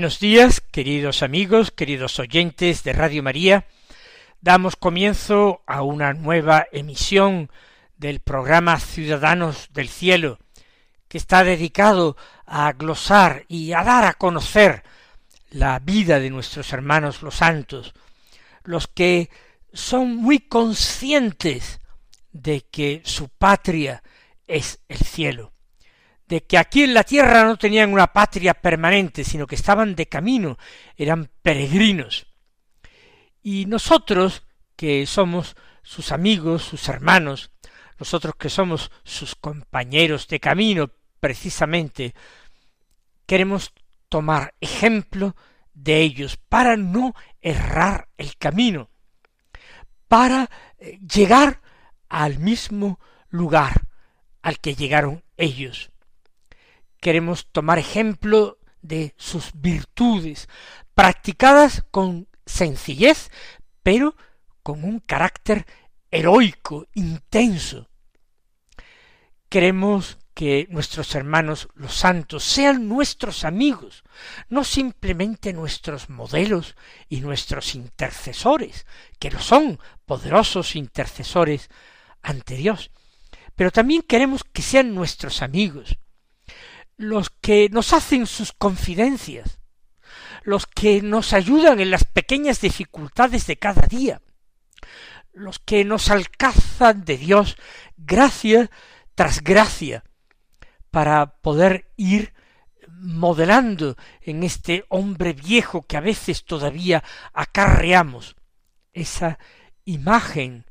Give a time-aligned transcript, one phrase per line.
[0.00, 3.66] Buenos días, queridos amigos, queridos oyentes de Radio María.
[4.40, 7.50] Damos comienzo a una nueva emisión
[7.98, 10.38] del programa Ciudadanos del Cielo,
[11.06, 14.84] que está dedicado a glosar y a dar a conocer
[15.50, 17.92] la vida de nuestros hermanos los santos,
[18.64, 19.28] los que
[19.74, 21.78] son muy conscientes
[22.32, 24.02] de que su patria
[24.46, 25.52] es el cielo
[26.30, 30.06] de que aquí en la tierra no tenían una patria permanente, sino que estaban de
[30.06, 30.58] camino,
[30.96, 32.28] eran peregrinos.
[33.42, 34.44] Y nosotros,
[34.76, 37.50] que somos sus amigos, sus hermanos,
[37.98, 42.14] nosotros que somos sus compañeros de camino, precisamente,
[43.26, 43.72] queremos
[44.08, 45.34] tomar ejemplo
[45.74, 48.88] de ellos para no errar el camino,
[50.06, 51.60] para eh, llegar
[52.08, 53.88] al mismo lugar
[54.42, 55.89] al que llegaron ellos
[57.00, 60.48] queremos tomar ejemplo de sus virtudes,
[60.94, 63.30] practicadas con sencillez,
[63.82, 64.14] pero
[64.62, 65.66] con un carácter
[66.10, 67.88] heroico, intenso.
[69.48, 74.04] Queremos que nuestros hermanos los santos sean nuestros amigos,
[74.48, 76.76] no simplemente nuestros modelos
[77.08, 78.86] y nuestros intercesores,
[79.18, 81.68] que lo son poderosos intercesores
[82.22, 82.90] ante Dios,
[83.54, 85.98] pero también queremos que sean nuestros amigos,
[87.00, 89.58] los que nos hacen sus confidencias,
[90.42, 94.20] los que nos ayudan en las pequeñas dificultades de cada día,
[95.32, 97.56] los que nos alcanzan de Dios
[97.96, 98.70] gracia
[99.14, 100.04] tras gracia,
[100.90, 102.34] para poder ir
[102.86, 108.36] modelando en este hombre viejo que a veces todavía acarreamos
[108.92, 109.38] esa
[109.86, 110.66] imagen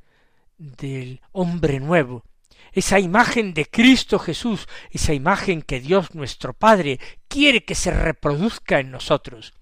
[0.59, 2.23] del hombre nuevo,
[2.71, 8.79] esa imagen de Cristo Jesús, esa imagen que Dios nuestro Padre quiere que se reproduzca
[8.79, 9.53] en nosotros,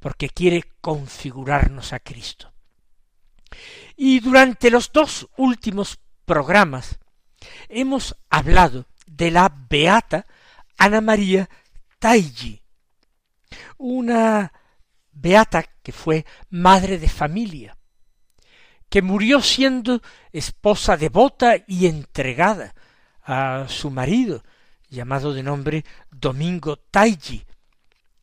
[0.00, 2.52] porque quiere configurarnos a Cristo.
[3.96, 6.98] Y durante los dos últimos programas
[7.68, 10.26] hemos hablado de la beata
[10.78, 11.48] Ana María
[11.98, 12.62] Taigi,
[13.78, 14.52] una
[15.12, 17.76] beata que fue madre de familia,
[18.92, 22.74] que murió siendo esposa devota y entregada
[23.22, 24.44] a su marido,
[24.90, 27.42] llamado de nombre Domingo Taigi.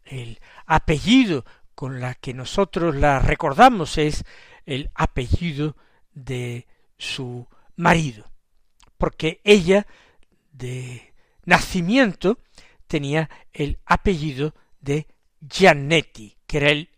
[0.04, 1.44] El apellido
[1.74, 4.24] con la que nosotros la recordamos es
[4.68, 5.76] el apellido
[6.14, 6.68] de
[7.00, 8.30] su marido,
[9.00, 9.88] porque ella
[10.52, 11.16] de
[11.46, 12.38] nacimiento
[12.86, 15.08] tenía el apellido de
[15.42, 16.92] Giannetti, que era el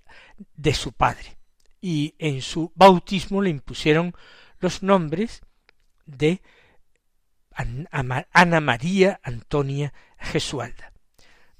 [0.58, 1.41] de su padre
[1.82, 4.14] y en su bautismo le impusieron
[4.60, 5.42] los nombres
[6.06, 6.42] de
[7.54, 10.94] Ana María Antonia Gesualda.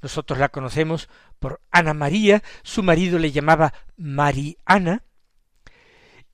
[0.02, 1.10] Nosotros la conocemos
[1.40, 5.04] por Ana María, su marido le llamaba Mariana,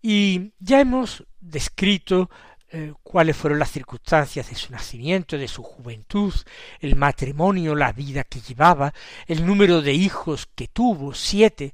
[0.02, 2.30] y ya hemos descrito
[2.70, 6.34] eh, cuáles fueron las circunstancias de su nacimiento, de su juventud,
[6.80, 8.94] el matrimonio, la vida que llevaba,
[9.26, 11.74] el número de hijos que tuvo, siete,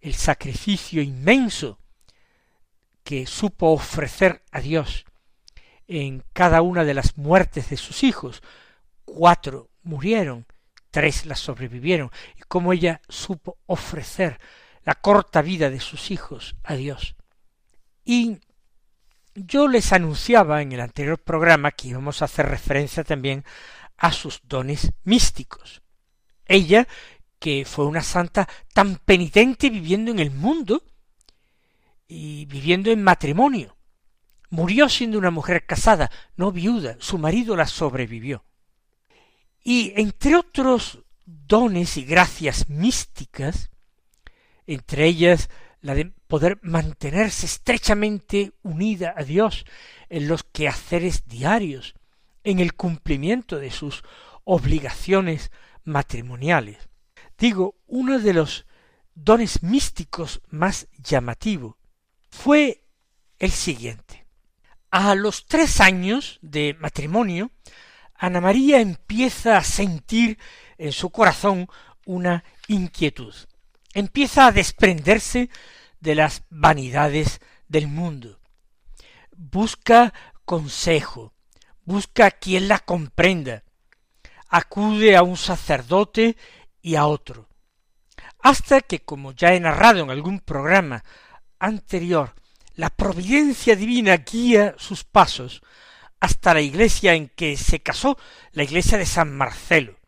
[0.00, 1.78] el sacrificio inmenso
[3.02, 5.04] que supo ofrecer a Dios
[5.86, 8.42] en cada una de las muertes de sus hijos.
[9.04, 10.46] Cuatro murieron,
[10.90, 14.38] tres las sobrevivieron, y cómo ella supo ofrecer
[14.84, 17.16] la corta vida de sus hijos a Dios.
[18.04, 18.38] Y
[19.34, 23.44] yo les anunciaba en el anterior programa que íbamos a hacer referencia también
[23.96, 25.82] a sus dones místicos.
[26.46, 26.88] Ella
[27.40, 30.84] que fue una santa tan penitente viviendo en el mundo
[32.06, 33.76] y viviendo en matrimonio.
[34.50, 38.44] Murió siendo una mujer casada, no viuda, su marido la sobrevivió.
[39.64, 43.70] Y entre otros dones y gracias místicas,
[44.66, 45.48] entre ellas
[45.80, 49.64] la de poder mantenerse estrechamente unida a Dios
[50.10, 51.94] en los quehaceres diarios
[52.44, 54.02] en el cumplimiento de sus
[54.44, 55.50] obligaciones
[55.84, 56.89] matrimoniales.
[57.40, 58.66] Digo, uno de los
[59.14, 61.78] dones místicos más llamativo
[62.28, 62.84] fue
[63.38, 64.26] el siguiente.
[64.90, 67.50] A los tres años de matrimonio,
[68.14, 70.38] Ana María empieza a sentir
[70.76, 71.66] en su corazón
[72.04, 73.34] una inquietud.
[73.94, 75.48] Empieza a desprenderse
[75.98, 78.38] de las vanidades del mundo.
[79.34, 80.12] Busca
[80.44, 81.32] consejo,
[81.86, 83.64] busca quien la comprenda,
[84.50, 86.36] acude a un sacerdote
[86.82, 87.48] y a otro,
[88.38, 91.04] hasta que, como ya he narrado en algún programa
[91.58, 92.34] anterior,
[92.74, 95.62] la providencia divina guía sus pasos
[96.20, 98.18] hasta la iglesia en que se casó,
[98.52, 99.98] la iglesia de San Marcelo.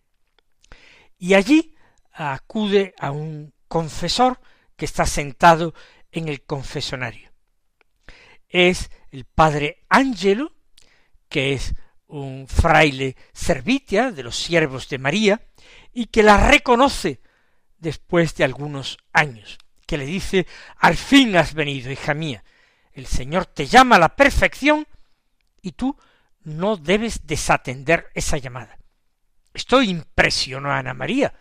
[1.18, 1.74] Y allí
[2.12, 4.40] acude a un confesor
[4.76, 5.74] que está sentado
[6.10, 7.30] en el confesonario.
[8.48, 10.54] Es el padre Ángelo,
[11.28, 11.74] que es
[12.06, 15.40] un fraile servitia de los siervos de María,
[15.92, 17.20] y que la reconoce
[17.78, 20.46] después de algunos años, que le dice,
[20.78, 22.44] al fin has venido, hija mía,
[22.92, 24.86] el Señor te llama a la perfección
[25.60, 25.96] y tú
[26.42, 28.78] no debes desatender esa llamada.
[29.54, 31.34] Esto impresionó a Ana María,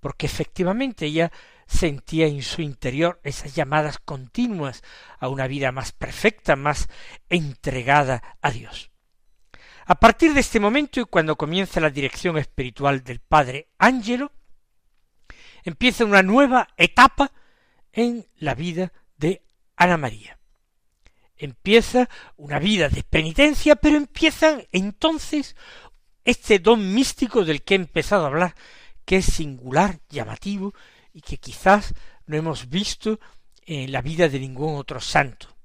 [0.00, 1.32] porque efectivamente ella
[1.66, 4.82] sentía en su interior esas llamadas continuas
[5.18, 6.88] a una vida más perfecta, más
[7.28, 8.90] entregada a Dios.
[9.88, 14.32] A partir de este momento y cuando comienza la dirección espiritual del Padre Ángelo,
[15.62, 17.32] empieza una nueva etapa
[17.92, 19.44] en la vida de
[19.76, 20.40] Ana María.
[21.36, 25.54] Empieza una vida de penitencia, pero empieza entonces
[26.24, 28.56] este don místico del que he empezado a hablar,
[29.04, 30.74] que es singular, llamativo,
[31.12, 31.94] y que quizás
[32.26, 33.20] no hemos visto
[33.62, 35.56] en la vida de ningún otro santo.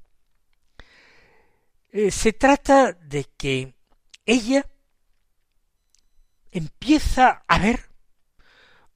[1.91, 3.74] Eh, se trata de que
[4.25, 4.65] ella
[6.51, 7.89] empieza a ver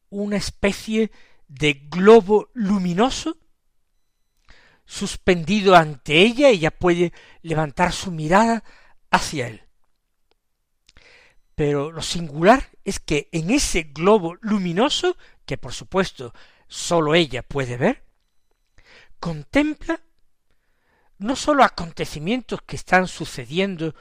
[0.10, 1.12] una especie
[1.48, 3.38] de globo luminoso
[4.86, 7.12] suspendido ante ella, ella puede
[7.42, 8.64] levantar su mirada
[9.10, 9.64] hacia él.
[11.56, 16.34] Pero lo singular es que en ese globo luminoso que por supuesto
[16.68, 18.04] sólo ella puede ver,
[19.20, 20.02] contempla
[21.18, 23.96] no sólo acontecimientos que están sucediendo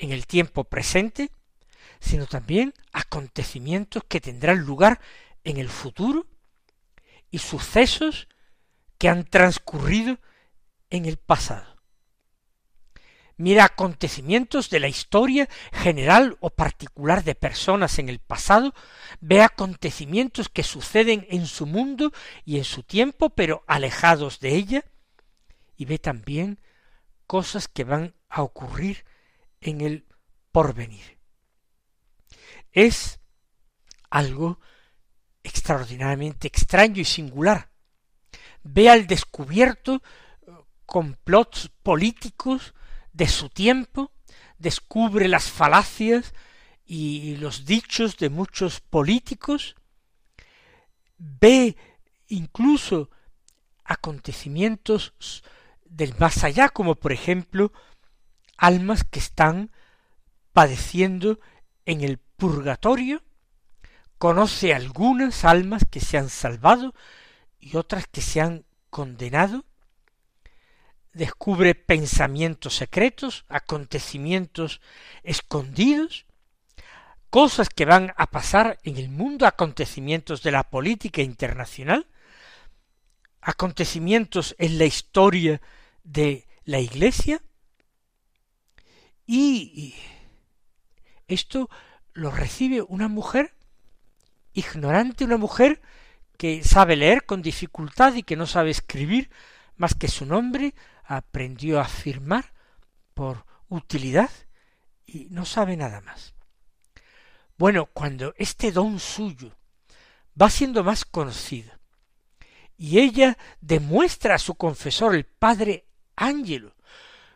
[0.00, 1.30] en el tiempo presente,
[2.00, 5.00] sino también acontecimientos que tendrán lugar
[5.44, 6.26] en el futuro
[7.30, 8.26] y sucesos
[8.98, 10.18] que han transcurrido
[10.88, 11.78] en el pasado.
[13.36, 18.74] Mira acontecimientos de la historia general o particular de personas en el pasado,
[19.20, 22.12] ve acontecimientos que suceden en su mundo
[22.44, 24.84] y en su tiempo, pero alejados de ella,
[25.76, 26.60] y ve también
[27.26, 29.04] cosas que van a ocurrir
[29.60, 30.06] en el
[30.52, 31.18] porvenir.
[32.72, 33.20] Es
[34.10, 34.60] algo
[35.42, 37.70] extraordinariamente extraño y singular.
[38.62, 40.02] Ve al descubierto
[40.42, 40.50] eh,
[40.86, 42.74] complots políticos
[43.12, 44.12] de su tiempo,
[44.58, 46.34] descubre las falacias
[46.84, 49.76] y los dichos de muchos políticos,
[51.16, 51.76] ve
[52.28, 53.10] incluso
[53.84, 55.14] acontecimientos
[55.84, 57.72] del más allá, como por ejemplo
[58.60, 59.72] almas que están
[60.52, 61.40] padeciendo
[61.86, 63.22] en el purgatorio,
[64.18, 66.94] conoce algunas almas que se han salvado
[67.58, 69.64] y otras que se han condenado,
[71.14, 74.82] descubre pensamientos secretos, acontecimientos
[75.22, 76.26] escondidos,
[77.30, 82.06] cosas que van a pasar en el mundo, acontecimientos de la política internacional,
[83.40, 85.62] acontecimientos en la historia
[86.04, 87.40] de la Iglesia,
[89.38, 89.94] y
[91.28, 91.70] esto
[92.12, 93.54] lo recibe una mujer
[94.52, 95.80] ignorante, una mujer
[96.36, 99.30] que sabe leer con dificultad y que no sabe escribir
[99.76, 102.52] más que su nombre, aprendió a firmar
[103.14, 104.30] por utilidad
[105.06, 106.34] y no sabe nada más.
[107.56, 109.56] Bueno, cuando este don suyo
[110.40, 111.72] va siendo más conocido
[112.76, 116.74] y ella demuestra a su confesor, el padre Ángelo,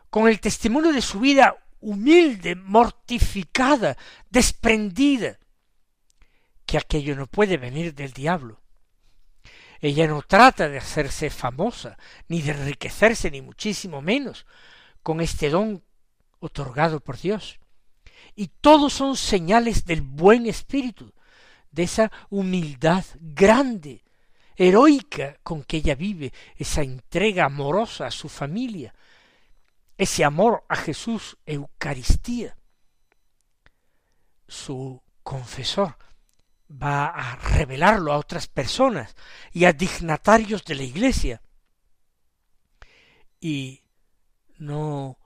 [0.09, 3.95] con el testimonio de su vida humilde, mortificada,
[4.29, 5.37] desprendida,
[6.65, 8.59] que aquello no puede venir del diablo,
[9.81, 14.47] ella no trata de hacerse famosa, ni de enriquecerse, ni muchísimo menos,
[15.03, 15.83] con este don
[16.39, 17.59] otorgado por Dios.
[18.35, 21.13] Y todos son señales del buen espíritu,
[21.69, 24.03] de esa humildad grande,
[24.55, 28.95] heroica con que ella vive, esa entrega amorosa a su familia,
[29.97, 32.57] ese amor a Jesús, Eucaristía.
[34.47, 35.97] su confesor
[36.69, 39.15] va a revelarlo a otras personas
[39.51, 41.41] y a dignatarios de la iglesia.
[43.39, 43.83] Y
[44.57, 45.17] no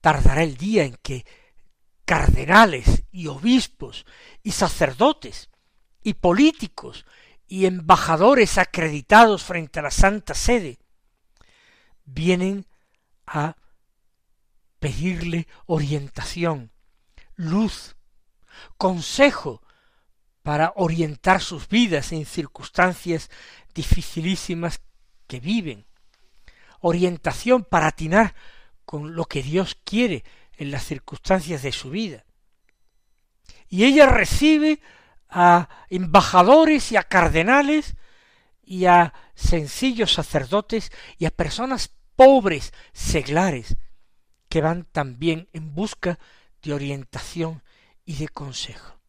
[0.00, 1.24] tardará el día en que
[2.04, 4.04] cardenales y obispos
[4.42, 5.50] y sacerdotes
[6.02, 7.06] y políticos
[7.46, 10.78] y embajadores acreditados frente a la Santa Sede
[12.04, 12.66] vienen
[13.26, 13.56] a
[14.82, 16.72] pedirle orientación,
[17.36, 17.94] luz,
[18.76, 19.62] consejo
[20.42, 23.30] para orientar sus vidas en circunstancias
[23.74, 24.80] dificilísimas
[25.28, 25.86] que viven,
[26.80, 28.34] orientación para atinar
[28.84, 30.24] con lo que Dios quiere
[30.56, 32.24] en las circunstancias de su vida.
[33.68, 34.80] Y ella recibe
[35.28, 37.94] a embajadores y a cardenales
[38.64, 43.76] y a sencillos sacerdotes y a personas pobres, seglares,
[44.52, 46.18] que van también en busca
[46.62, 47.62] de orientación
[48.04, 49.00] y de consejo.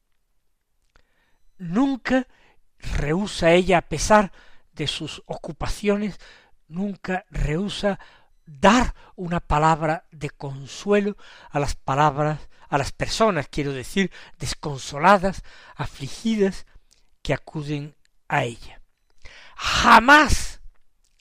[1.57, 2.29] Nunca
[2.77, 4.31] rehúsa ella, a pesar
[4.71, 6.17] de sus ocupaciones,
[6.69, 7.99] nunca rehúsa
[8.45, 11.17] dar una palabra de consuelo
[11.49, 15.43] a las palabras, a las personas, quiero decir, desconsoladas,
[15.75, 16.65] afligidas,
[17.21, 17.97] que acuden
[18.29, 18.81] a ella.
[19.57, 20.61] Jamás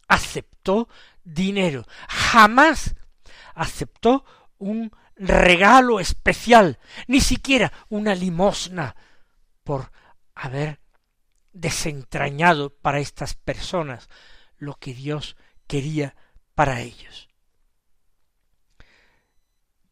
[0.06, 0.88] aceptó
[1.24, 2.94] dinero, jamás
[3.54, 4.24] aceptó
[4.58, 8.96] un regalo especial, ni siquiera una limosna
[9.64, 9.90] por
[10.34, 10.80] haber
[11.52, 14.08] desentrañado para estas personas
[14.56, 16.16] lo que Dios quería
[16.54, 17.28] para ellos.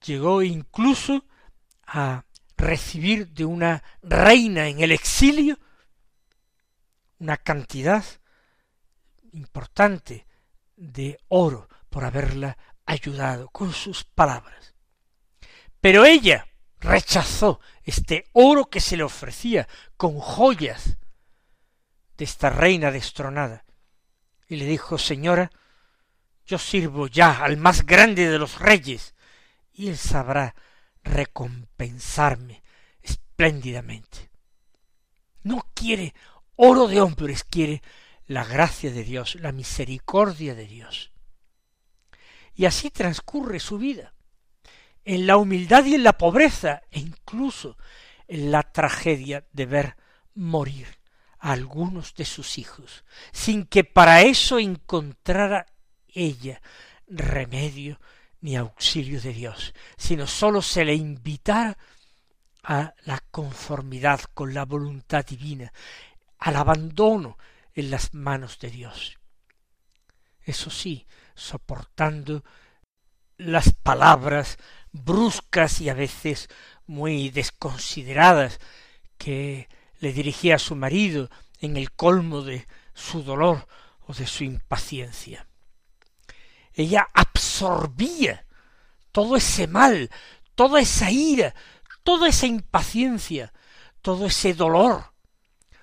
[0.05, 1.27] Llegó incluso
[1.87, 2.25] a
[2.57, 5.59] recibir de una reina en el exilio
[7.19, 8.05] una cantidad
[9.33, 10.27] importante
[10.77, 12.57] de oro por haberla
[12.87, 14.75] ayudado con sus palabras.
[15.81, 16.47] Pero ella
[16.79, 20.97] rechazó este oro que se le ofrecía con joyas
[22.17, 23.65] de esta reina destronada
[24.51, 25.51] y le dijo Señora,
[26.45, 29.15] yo sirvo ya al más grande de los reyes,
[29.73, 30.57] y él sabrá
[31.05, 32.63] recompensarme
[33.01, 34.31] espléndidamente.
[35.45, 36.13] No quiere
[36.57, 37.83] oro de hombres, quiere
[38.27, 41.13] la gracia de Dios, la misericordia de Dios.
[42.55, 44.15] Y así transcurre su vida,
[45.05, 47.77] en la humildad y en la pobreza, e incluso
[48.29, 49.97] en la tragedia de ver
[50.35, 50.87] morir
[51.39, 55.67] a algunos de sus hijos, sin que para eso encontrara
[56.09, 56.61] ella
[57.07, 58.01] remedio
[58.41, 61.77] ni auxilio de Dios, sino sólo se le invitara
[62.63, 65.73] a la conformidad con la voluntad divina,
[66.39, 67.39] al abandono
[67.75, 69.19] en las manos de Dios.
[70.43, 71.07] Eso sí,
[71.41, 72.45] soportando
[73.37, 74.59] las palabras
[74.93, 76.49] bruscas y a veces
[76.87, 78.61] muy desconsideradas
[79.17, 79.69] que
[80.01, 83.67] le dirigía a su marido en el colmo de su dolor
[84.07, 85.47] o de su impaciencia.
[86.75, 88.47] Ella absorbía
[89.13, 90.11] todo ese mal,
[90.55, 91.55] toda esa ira,
[92.03, 93.53] toda esa impaciencia,
[94.03, 95.13] todo ese dolor,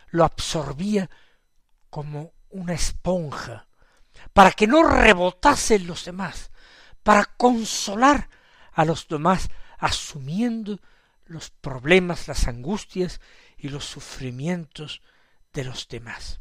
[0.09, 1.09] lo absorbía
[1.89, 3.66] como una esponja,
[4.37, 6.51] para que no rebotasen los demás,
[7.01, 8.29] para consolar
[8.71, 10.79] a los demás, asumiendo
[11.25, 13.19] los problemas, las angustias
[13.57, 15.01] y los sufrimientos
[15.53, 16.39] de los demás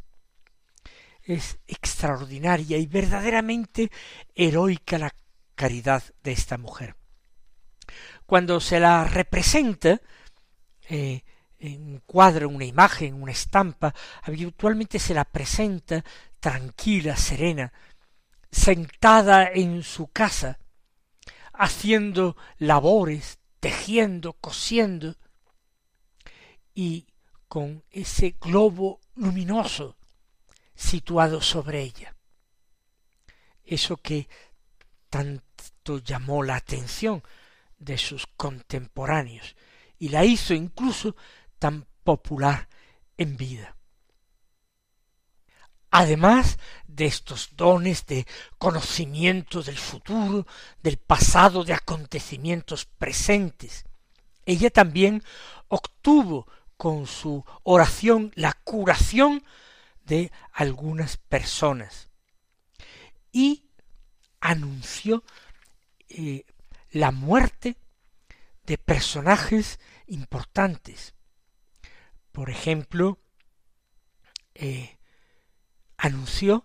[1.22, 3.90] es extraordinaria y verdaderamente
[4.34, 5.14] heroica la
[5.54, 6.96] caridad de esta mujer.
[8.26, 10.02] Cuando se la representa
[10.90, 11.22] eh,
[11.58, 16.04] en un cuadro, una imagen, una estampa, habitualmente se la presenta
[16.46, 17.72] tranquila, serena,
[18.52, 20.60] sentada en su casa,
[21.52, 25.16] haciendo labores, tejiendo, cosiendo,
[26.72, 27.08] y
[27.48, 29.96] con ese globo luminoso
[30.76, 32.14] situado sobre ella.
[33.64, 34.28] Eso que
[35.10, 37.24] tanto llamó la atención
[37.76, 39.56] de sus contemporáneos
[39.98, 41.16] y la hizo incluso
[41.58, 42.68] tan popular
[43.16, 43.75] en vida.
[45.98, 48.26] Además de estos dones de
[48.58, 50.46] conocimiento del futuro,
[50.82, 53.86] del pasado, de acontecimientos presentes,
[54.44, 55.22] ella también
[55.68, 59.42] obtuvo con su oración la curación
[60.04, 62.10] de algunas personas
[63.32, 63.64] y
[64.40, 65.24] anunció
[66.10, 66.44] eh,
[66.90, 67.78] la muerte
[68.66, 71.14] de personajes importantes.
[72.32, 73.18] Por ejemplo,
[74.54, 74.95] eh,
[75.96, 76.64] anunció,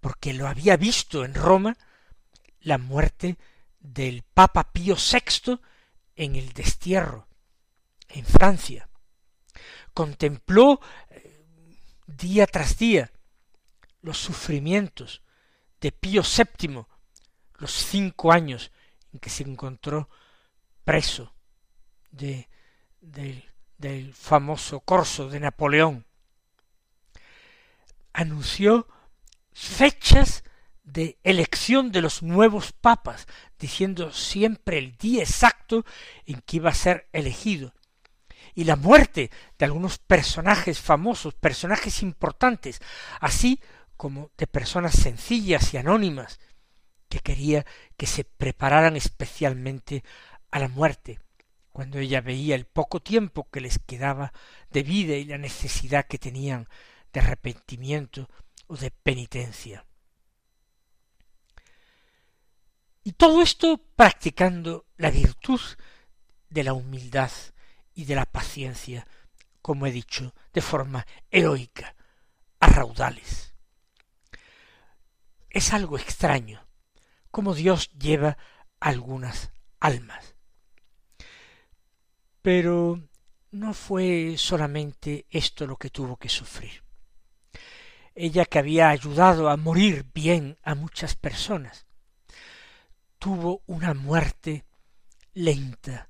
[0.00, 1.76] porque lo había visto en Roma,
[2.60, 3.36] la muerte
[3.80, 5.60] del Papa Pío VI
[6.16, 7.28] en el destierro,
[8.08, 8.88] en Francia.
[9.92, 11.44] Contempló eh,
[12.06, 13.12] día tras día
[14.02, 15.22] los sufrimientos
[15.80, 16.84] de Pío VII,
[17.58, 18.70] los cinco años
[19.12, 20.08] en que se encontró
[20.84, 21.34] preso
[22.10, 22.48] de,
[23.00, 26.04] del famoso corso de Napoleón.
[28.14, 28.88] Anunció
[29.52, 30.42] fechas
[30.84, 33.26] de elección de los nuevos papas,
[33.58, 35.84] diciendo siempre el día exacto
[36.24, 37.74] en que iba a ser elegido,
[38.54, 42.80] y la muerte de algunos personajes famosos, personajes importantes,
[43.20, 43.60] así
[43.96, 46.38] como de personas sencillas y anónimas,
[47.08, 47.66] que quería
[47.96, 50.04] que se prepararan especialmente
[50.50, 51.20] a la muerte,
[51.72, 54.32] cuando ella veía el poco tiempo que les quedaba
[54.70, 56.68] de vida y la necesidad que tenían
[57.14, 58.28] de arrepentimiento
[58.66, 59.86] o de penitencia.
[63.04, 65.60] Y todo esto practicando la virtud
[66.50, 67.30] de la humildad
[67.94, 69.06] y de la paciencia,
[69.62, 71.94] como he dicho, de forma heroica,
[72.58, 73.54] a raudales.
[75.50, 76.66] Es algo extraño
[77.30, 78.36] cómo Dios lleva
[78.80, 80.34] algunas almas.
[82.42, 83.08] Pero
[83.52, 86.83] no fue solamente esto lo que tuvo que sufrir.
[88.14, 91.86] Ella que había ayudado a morir bien a muchas personas,
[93.18, 94.64] tuvo una muerte
[95.32, 96.08] lenta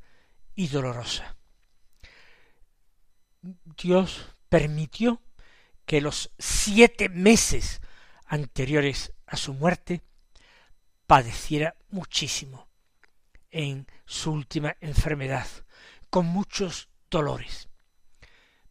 [0.55, 1.37] y dolorosa.
[3.77, 5.23] Dios permitió
[5.87, 7.81] que los siete meses
[8.27, 10.03] anteriores a su muerte
[11.07, 12.69] padeciera muchísimo
[13.51, 15.47] en su última enfermedad,
[16.11, 17.69] con muchos dolores.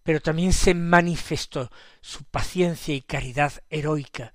[0.04, 4.34] Pero también se manifestó su paciencia y caridad heroica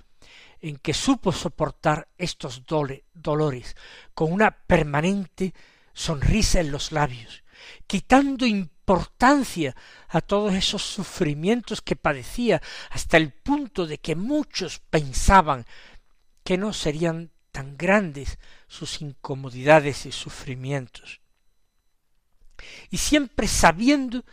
[0.61, 3.77] en que supo soportar estos dolores
[4.15, 5.55] con una permanente
[5.93, 7.45] sonrisa en los labios,
[7.87, 9.77] quitando importancia
[10.09, 15.67] a todos esos sufrimientos que padecía hasta el punto de que muchos pensaban
[16.43, 21.21] que no serían tan grandes sus incomodidades y sufrimientos.
[22.91, 24.25] Y siempre sabiendo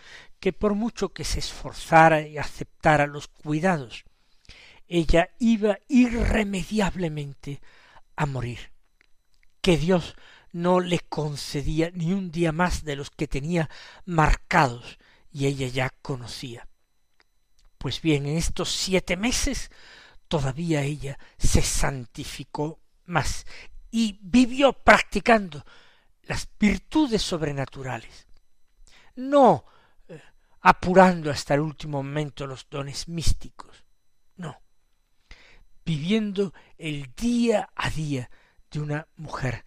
[0.45, 4.05] que por mucho que se esforzara y aceptara los cuidados,
[4.88, 7.62] ella iba irremediablemente
[8.15, 8.71] a morir,
[9.60, 10.15] que Dios
[10.51, 13.71] no le concedía ni un día más de los que tenía
[14.05, 14.99] marcados
[15.31, 16.67] y ella ya conocía.
[17.79, 19.71] Pues bien, en estos siete meses
[20.27, 23.47] todavía ella se santificó más
[23.89, 25.65] y vivió practicando
[26.21, 28.27] las virtudes sobrenaturales,
[29.15, 29.65] no
[30.67, 33.86] apurando hasta el último momento los dones místicos,
[34.36, 34.60] no,
[35.86, 38.32] viviendo el día a día
[38.71, 39.63] de una mujer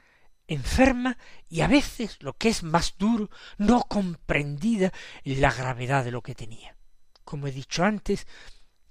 [0.48, 1.16] enferma
[1.48, 6.34] y a veces, lo que es más duro, no comprendida la gravedad de lo que
[6.34, 6.76] tenía.
[7.22, 8.26] Como he dicho antes,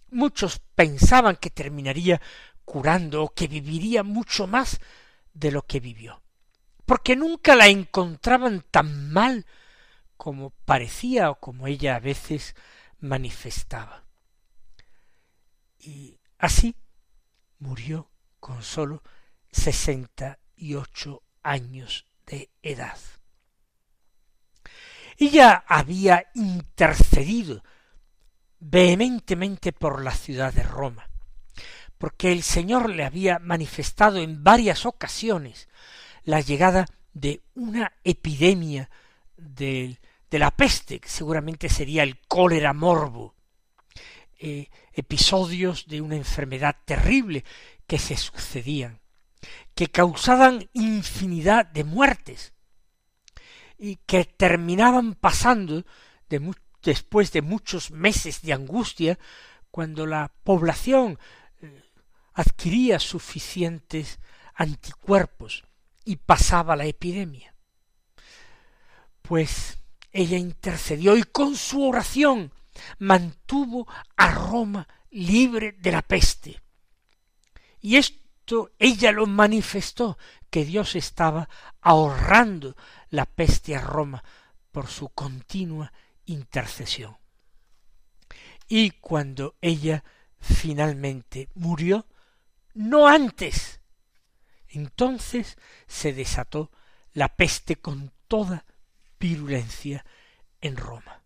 [0.09, 2.21] muchos pensaban que terminaría
[2.63, 4.79] curando o que viviría mucho más
[5.33, 6.21] de lo que vivió,
[6.85, 9.45] porque nunca la encontraban tan mal
[10.17, 12.55] como parecía o como ella a veces
[12.99, 14.03] manifestaba.
[15.79, 16.75] Y así
[17.59, 19.03] murió con sólo
[19.51, 22.97] sesenta y ocho años de edad.
[25.17, 27.63] Ella había intercedido
[28.59, 31.09] vehementemente por la ciudad de Roma,
[31.97, 35.69] porque el Señor le había manifestado en varias ocasiones
[36.23, 38.89] la llegada de una epidemia
[39.37, 43.35] de, de la peste, que seguramente sería el cólera morbo,
[44.39, 47.43] eh, episodios de una enfermedad terrible
[47.87, 48.99] que se sucedían,
[49.73, 52.53] que causaban infinidad de muertes
[53.77, 55.85] y que terminaban pasando
[56.83, 59.17] después de muchos meses de angustia
[59.71, 61.19] cuando la población
[61.61, 61.83] eh,
[62.33, 64.19] adquiría suficientes
[64.55, 65.63] anticuerpos
[66.03, 67.53] y pasaba la epidemia.
[69.21, 69.76] Pues
[70.17, 72.51] ella intercedió y con su oración
[72.97, 76.59] mantuvo a Roma libre de la peste.
[77.81, 80.17] Y esto ella lo manifestó,
[80.49, 81.47] que Dios estaba
[81.81, 82.75] ahorrando
[83.11, 84.23] la peste a Roma
[84.71, 85.93] por su continua
[86.25, 87.15] intercesión.
[88.67, 90.03] Y cuando ella
[90.39, 92.07] finalmente murió,
[92.73, 93.81] no antes,
[94.67, 96.71] entonces se desató
[97.13, 98.65] la peste con toda
[99.19, 100.05] virulencia
[100.61, 101.23] en Roma.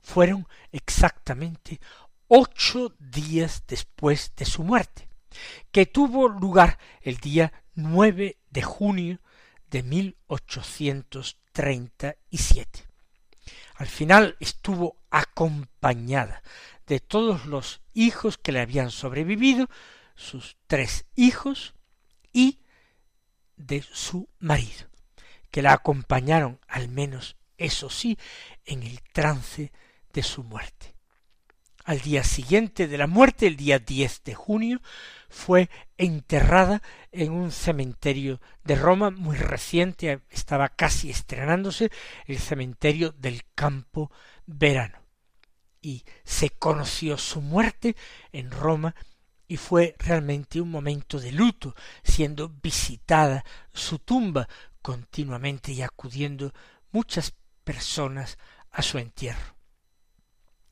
[0.00, 1.80] Fueron exactamente
[2.28, 5.08] ocho días después de su muerte,
[5.72, 9.20] que tuvo lugar el día nueve de junio
[9.70, 12.86] de mil ochocientos treinta y siete.
[13.76, 16.42] Al final estuvo acompañada
[16.86, 19.68] de todos los hijos que le habían sobrevivido,
[20.14, 21.74] sus tres hijos
[22.32, 22.60] y
[23.56, 24.88] de su marido,
[25.54, 28.18] que la acompañaron al menos, eso sí,
[28.64, 29.70] en el trance
[30.12, 30.96] de su muerte.
[31.84, 34.82] Al día siguiente de la muerte, el día 10 de junio,
[35.28, 41.92] fue enterrada en un cementerio de Roma muy reciente, estaba casi estrenándose,
[42.26, 44.10] el cementerio del Campo
[44.46, 44.98] Verano.
[45.80, 47.94] Y se conoció su muerte
[48.32, 48.96] en Roma
[49.46, 54.48] y fue realmente un momento de luto, siendo visitada su tumba
[54.84, 56.52] continuamente y acudiendo
[56.92, 57.32] muchas
[57.64, 58.36] personas
[58.70, 59.56] a su entierro.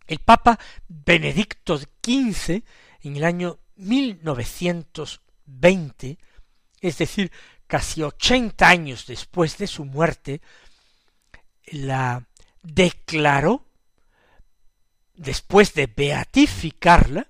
[0.06, 2.62] El Papa Benedicto XV,
[3.00, 6.18] en el año 1920,
[6.82, 7.32] es decir,
[7.66, 10.42] casi ochenta años después de su muerte,
[11.68, 12.28] la
[12.62, 13.64] declaró,
[15.14, 17.28] después de beatificarla,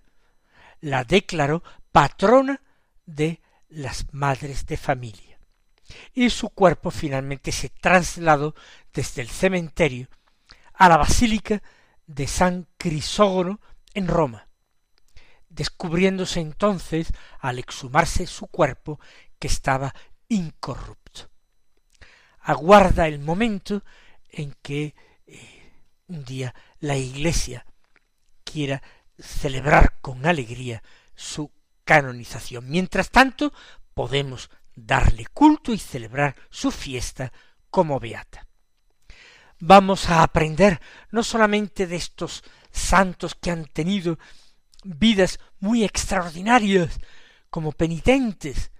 [0.81, 2.61] la declaró patrona
[3.07, 5.32] de las madres de familia.
[6.13, 8.55] Y su cuerpo finalmente se trasladó
[8.93, 10.09] desde el cementerio
[10.75, 11.63] a la Basílica
[12.07, 13.61] de San Crisógono
[13.95, 14.49] en Roma,
[15.49, 19.01] descubriéndose entonces al exhumarse su cuerpo
[19.39, 19.95] que estaba
[20.29, 21.31] incorrupto.
[22.41, 23.85] Aguarda el momento
[24.29, 24.95] en que
[25.27, 25.73] eh,
[26.09, 27.65] un día la Iglesia
[28.45, 28.83] quiera
[29.19, 30.83] celebrar con alegría
[31.15, 31.53] su
[31.85, 32.69] canonización.
[32.69, 33.53] Mientras tanto,
[33.95, 37.33] podemos darle culto y celebrar su fiesta
[37.71, 38.47] como beata.
[39.59, 40.81] Vamos a aprender
[41.11, 44.19] no solamente de estos santos que han tenido
[44.83, 46.99] vidas muy extraordinarias
[47.49, 48.73] como penitentes,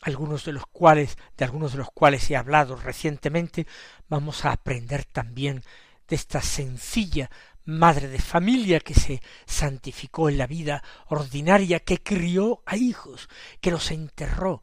[0.00, 3.66] algunos de los cuales, de algunos de los cuales he hablado recientemente,
[4.08, 5.64] vamos a aprender también
[6.08, 7.30] de esta sencilla
[7.64, 13.28] madre de familia que se santificó en la vida ordinaria, que crió a hijos,
[13.60, 14.62] que los enterró,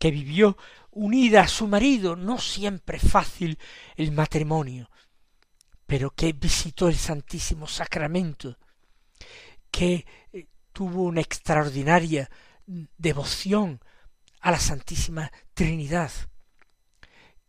[0.00, 0.56] que vivió
[0.92, 3.58] unida a su marido, no siempre fácil
[3.96, 4.90] el matrimonio,
[5.86, 8.58] pero que visitó el Santísimo Sacramento,
[9.70, 12.30] que eh, tuvo una extraordinaria
[12.96, 13.78] devoción
[14.40, 16.10] a la Santísima Trinidad,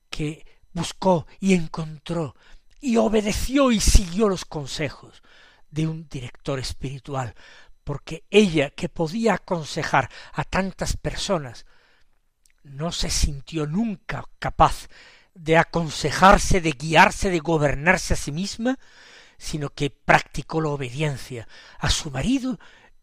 [0.09, 2.35] que buscó y encontró
[2.81, 5.23] y obedeció y siguió los consejos
[5.69, 7.33] de un director espiritual,
[7.85, 11.65] porque ella que podía aconsejar a tantas personas,
[12.63, 14.87] no se sintió nunca capaz
[15.33, 18.77] de aconsejarse, de guiarse, de gobernarse a sí misma,
[19.37, 21.47] sino que practicó la obediencia
[21.79, 22.59] a su marido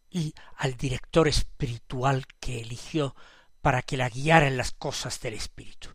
[0.09, 3.15] y al director espiritual que eligió
[3.61, 5.89] para que la guiara en las cosas del espíritu.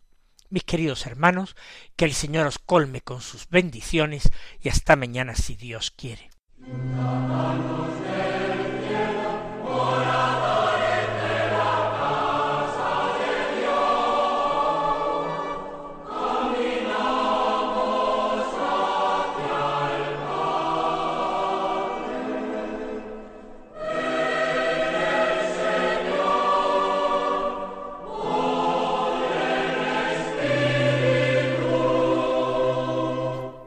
[0.49, 1.55] Mis queridos hermanos,
[1.95, 6.29] que el Señor os colme con sus bendiciones y hasta mañana si Dios quiere.